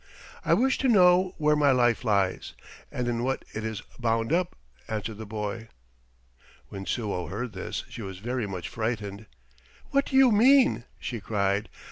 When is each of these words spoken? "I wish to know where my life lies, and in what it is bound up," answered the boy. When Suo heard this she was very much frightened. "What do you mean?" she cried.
"I 0.43 0.55
wish 0.55 0.79
to 0.79 0.87
know 0.87 1.35
where 1.37 1.55
my 1.55 1.69
life 1.71 2.03
lies, 2.03 2.53
and 2.91 3.07
in 3.07 3.21
what 3.23 3.45
it 3.53 3.63
is 3.63 3.83
bound 3.99 4.33
up," 4.33 4.55
answered 4.87 5.19
the 5.19 5.27
boy. 5.27 5.67
When 6.69 6.87
Suo 6.87 7.27
heard 7.27 7.53
this 7.53 7.83
she 7.87 8.01
was 8.01 8.17
very 8.17 8.47
much 8.47 8.67
frightened. 8.67 9.27
"What 9.91 10.07
do 10.07 10.15
you 10.15 10.31
mean?" 10.31 10.85
she 10.99 11.19
cried. 11.19 11.69